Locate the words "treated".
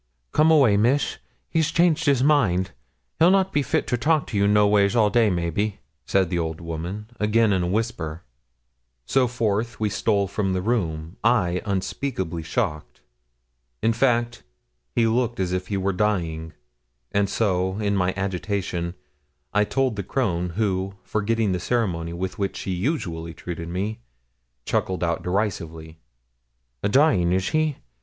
23.35-23.69